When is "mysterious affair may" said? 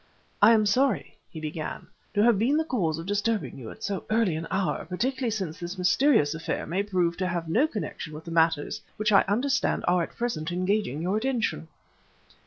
5.77-6.81